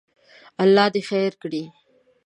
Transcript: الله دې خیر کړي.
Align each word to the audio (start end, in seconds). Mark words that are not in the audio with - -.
الله 0.63 0.85
دې 0.93 1.01
خیر 1.09 1.31
کړي. 1.41 1.63